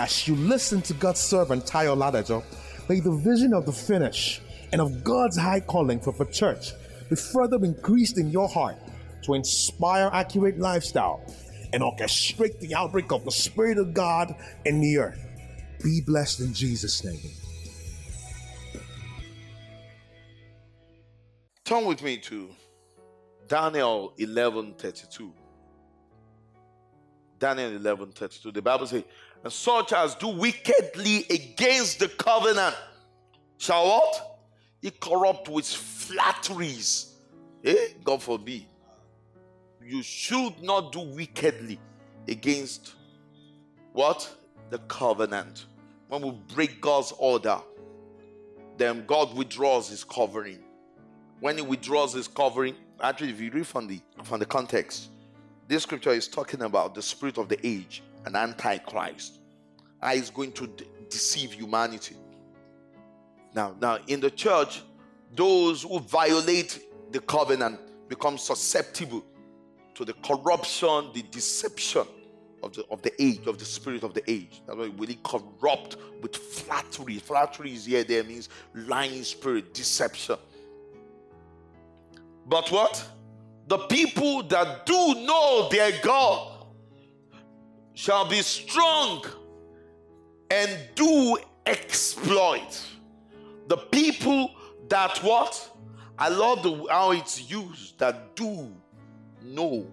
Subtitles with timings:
[0.00, 2.44] As you listen to God's servant Tayo Ladajo,
[2.88, 4.40] may the vision of the finish
[4.70, 6.70] and of God's high calling for the church
[7.10, 8.76] be further increased in your heart
[9.24, 11.20] to inspire accurate lifestyle
[11.72, 15.18] and orchestrate the outbreak of the Spirit of God in the earth.
[15.82, 17.18] Be blessed in Jesus' name.
[21.64, 22.50] Turn with me to
[23.48, 25.32] Daniel 11:32.
[27.40, 28.52] Daniel 11:32.
[28.52, 29.04] The Bible says,
[29.44, 32.76] "And such as do wickedly against the covenant
[33.58, 34.40] shall what?
[34.82, 37.14] He corrupt with flatteries."
[37.64, 37.88] Eh?
[38.04, 38.66] God forbid.
[39.82, 41.80] You should not do wickedly
[42.28, 42.94] against
[43.92, 44.28] what?
[44.70, 45.66] The covenant.
[46.08, 47.60] When we break God's order,
[48.76, 50.62] then God withdraws his covering.
[51.40, 55.08] When he withdraws his covering, actually, if you read from the from the context,
[55.68, 59.40] this scripture is talking about the spirit of the age, an antichrist.
[60.02, 62.16] Ah, I is going to de- deceive humanity.
[63.54, 64.82] Now, now in the church,
[65.34, 69.24] those who violate the covenant become susceptible
[69.94, 72.06] to the corruption, the deception
[72.62, 74.62] of the of the age, of the spirit of the age.
[74.66, 77.18] That's why really corrupt with flattery.
[77.18, 80.36] Flattery is here, there means lying spirit, deception.
[82.46, 83.04] But what?
[83.66, 86.57] The people that do know their God
[87.98, 89.24] shall be strong
[90.52, 92.80] and do exploit.
[93.66, 94.52] The people
[94.88, 95.68] that what?
[96.16, 98.72] I love the, how it's used that do
[99.42, 99.84] know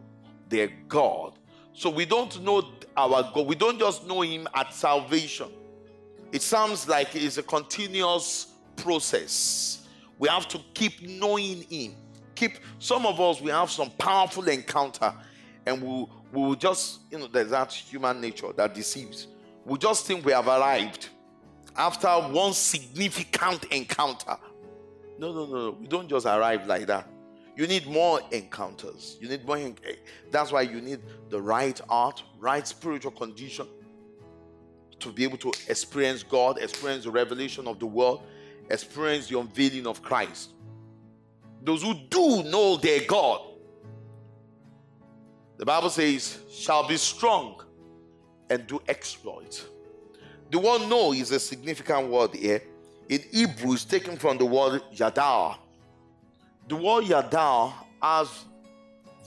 [0.49, 1.33] their God.
[1.73, 3.47] So we don't know our God.
[3.47, 5.47] We don't just know Him at salvation.
[6.31, 9.87] It sounds like it's a continuous process.
[10.19, 11.95] We have to keep knowing Him
[12.35, 15.13] keep some of us we have some powerful encounter
[15.65, 19.27] and we we will just you know there's that human nature that deceives.
[19.65, 21.09] We just think we have arrived
[21.75, 24.37] after one significant encounter.
[25.17, 27.07] No no no we don't just arrive like that.
[27.55, 29.17] You need more encounters.
[29.21, 29.57] You need more
[30.29, 30.99] that's why you need
[31.29, 33.67] the right art right spiritual condition
[34.99, 38.23] to be able to experience god experience the revelation of the world
[38.69, 40.51] experience the unveiling of christ.
[41.61, 43.41] Those who do know their God,
[45.57, 47.63] the Bible says, shall be strong
[48.49, 49.65] and do exploits.
[50.51, 52.61] The word know is a significant word here.
[53.09, 55.57] In Hebrew, it's taken from the word yada.
[56.67, 58.45] The word yada has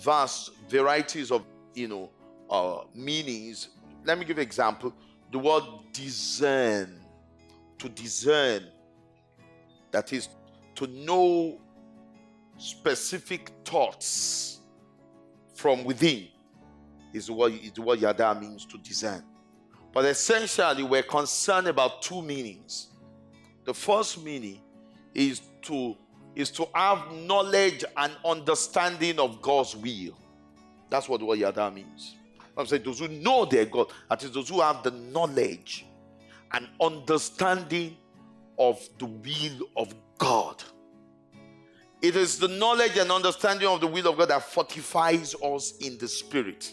[0.01, 1.45] vast varieties of
[1.75, 2.11] you know
[2.51, 3.69] uh, meanings.
[4.05, 4.93] Let me give an example.
[5.33, 5.63] The word
[5.93, 7.01] discern,
[7.79, 8.65] to discern,
[9.91, 10.29] that is
[10.77, 11.61] to know
[12.57, 14.58] specific thoughts
[15.59, 16.29] from within
[17.13, 19.25] is what, is what yada means to discern.
[19.93, 22.87] But essentially, we're concerned about two meanings.
[23.65, 24.61] The first meaning
[25.15, 25.97] is to
[26.37, 30.17] is to have knowledge and understanding of God's will.
[30.91, 32.15] That's what word yada means.
[32.57, 35.85] I'm saying those who know their God, that is those who have the knowledge
[36.53, 37.97] and understanding
[38.57, 40.63] of the will of God.
[42.01, 45.99] It is the knowledge and understanding of the will of God that fortifies us in
[45.99, 46.73] the spirit.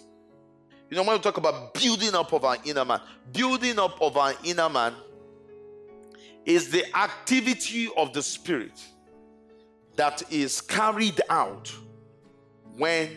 [0.89, 3.01] You know, when we talk about building up of our inner man,
[3.33, 4.93] building up of our inner man
[6.45, 8.79] is the activity of the spirit
[9.95, 11.73] that is carried out
[12.77, 13.09] when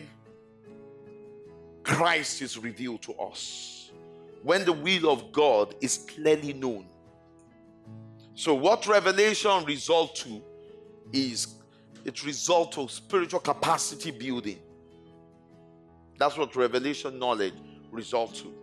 [1.83, 3.91] Christ is revealed to us,
[4.41, 6.87] when the will of God is clearly known.
[8.33, 10.41] So, what revelation result to
[11.11, 11.58] is
[12.05, 14.59] it results to spiritual capacity building.
[16.17, 17.53] That's what revelation knowledge
[17.91, 18.53] results to.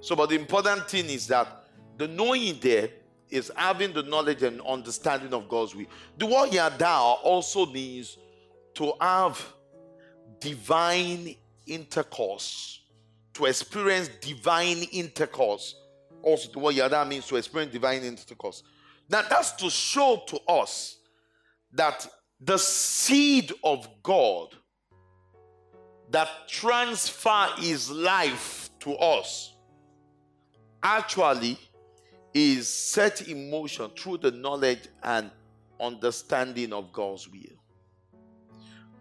[0.00, 1.64] So, but the important thing is that
[1.96, 2.90] the knowing there
[3.30, 5.86] is having the knowledge and understanding of God's will.
[6.18, 8.18] The word yada also means
[8.74, 9.44] to have
[10.38, 11.34] divine
[11.66, 12.80] intercourse,
[13.34, 15.74] to experience divine intercourse.
[16.22, 18.62] Also, the word yada means to experience divine intercourse.
[19.08, 20.98] Now, that's to show to us
[21.72, 22.06] that
[22.40, 24.54] the seed of God
[26.10, 29.54] that transfer his life to us
[30.82, 31.58] actually
[32.32, 35.30] is set in motion through the knowledge and
[35.80, 37.40] understanding of God's will.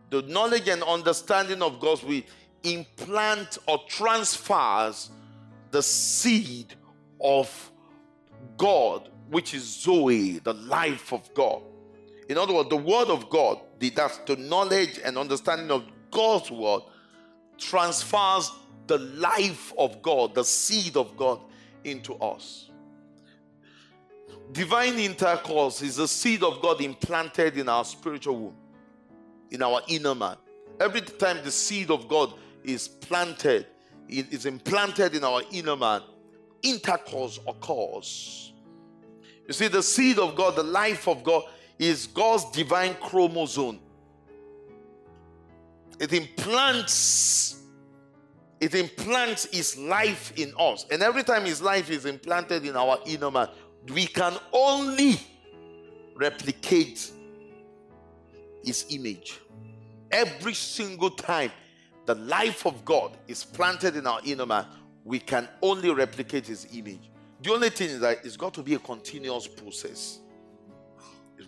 [0.09, 2.21] The knowledge and understanding of God's will
[2.63, 5.12] implant or transfers
[5.71, 6.73] the seed
[7.21, 7.71] of
[8.57, 11.62] God, which is Zoe, the life of God
[12.27, 16.50] in other words, the word of God, the, that's the knowledge and understanding of God's
[16.50, 16.81] word,
[17.57, 18.51] transfers
[18.88, 21.39] the life of God, the seed of God
[21.83, 22.69] into us.
[24.51, 28.56] Divine intercourse is the seed of God implanted in our spiritual womb,
[29.51, 30.38] in our inner man.
[30.80, 32.33] Every time the seed of God
[32.63, 33.66] is planted,
[34.07, 36.01] it is implanted in our inner man,
[36.62, 38.54] intercourse occurs.
[39.48, 41.44] You see, the seed of God, the life of God,
[41.80, 43.80] is God's divine chromosome.
[46.00, 47.62] It implants,
[48.60, 50.86] it implants His life in us.
[50.92, 53.50] And every time His life is implanted in our inner man,
[53.94, 55.19] we can only
[56.16, 57.12] replicate
[58.63, 59.39] His image.
[60.12, 61.51] Every single time
[62.06, 64.66] the life of God is planted in our inner man,
[65.04, 67.10] we can only replicate His image.
[67.42, 70.19] The only thing is that it's got to be a continuous process.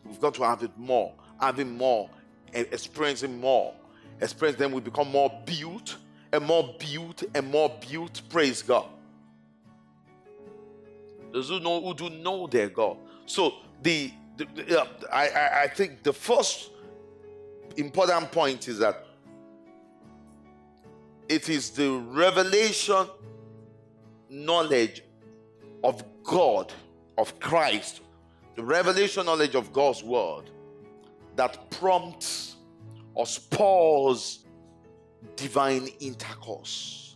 [0.06, 2.10] We've got to have it more, having more,
[2.54, 3.74] and experiencing more.
[4.22, 5.98] Experience, then we become more built
[6.32, 8.22] and more built and more built.
[8.30, 8.88] Praise God.
[11.32, 12.98] Those who know who do know their God.
[13.26, 16.72] So the, the, the uh, I, I I think the first
[17.76, 19.06] important point is that
[21.30, 23.08] it is the revelation
[24.30, 25.04] knowledge
[25.84, 26.74] of God,
[27.18, 28.02] of Christ,
[28.64, 30.50] revelation knowledge of God's word
[31.36, 32.56] that prompts
[33.14, 34.46] or spurs
[35.36, 37.16] divine intercourse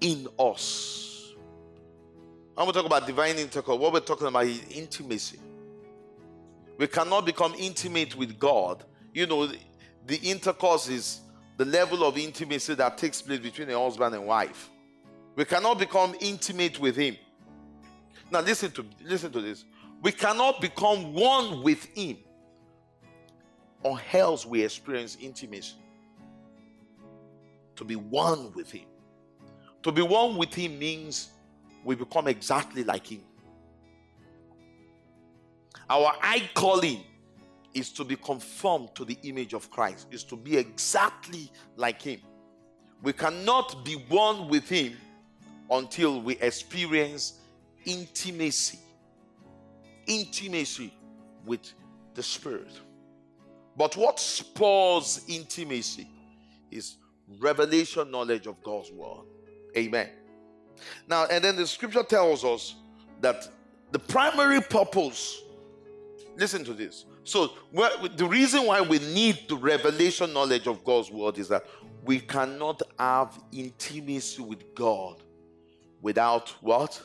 [0.00, 1.32] in us.
[2.54, 5.40] When we talk about divine intercourse, what we're talking about is intimacy.
[6.76, 8.84] We cannot become intimate with God.
[9.12, 9.48] You know,
[10.06, 11.20] the intercourse is
[11.56, 14.70] the level of intimacy that takes place between a husband and wife.
[15.36, 17.16] We cannot become intimate with Him.
[18.30, 19.64] Now, listen to listen to this.
[20.04, 22.18] We cannot become one with Him,
[23.82, 25.76] or else we experience intimacy.
[27.76, 28.84] To be one with Him.
[29.82, 31.30] To be one with Him means
[31.84, 33.22] we become exactly like Him.
[35.88, 37.00] Our eye calling
[37.72, 42.20] is to be conformed to the image of Christ, is to be exactly like Him.
[43.02, 44.98] We cannot be one with Him
[45.70, 47.40] until we experience
[47.86, 48.80] intimacy.
[50.06, 50.92] Intimacy
[51.44, 51.72] with
[52.14, 52.72] the Spirit.
[53.76, 56.08] But what spurs intimacy
[56.70, 56.96] is
[57.38, 59.24] revelation knowledge of God's Word.
[59.76, 60.08] Amen.
[61.08, 62.76] Now, and then the scripture tells us
[63.20, 63.48] that
[63.90, 65.40] the primary purpose,
[66.36, 67.52] listen to this, so,
[68.16, 71.64] the reason why we need the revelation knowledge of God's word is that
[72.04, 75.22] we cannot have intimacy with God
[76.02, 77.00] without what?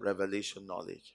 [0.00, 1.14] Revelation knowledge.